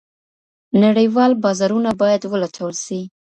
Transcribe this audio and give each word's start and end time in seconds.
نړیوال 0.83 1.31
بازارونه 1.43 1.89
باید 2.01 2.21
ولټول 2.33 2.73
سي. 2.85 2.99